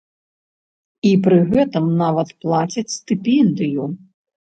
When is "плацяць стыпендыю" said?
2.41-3.83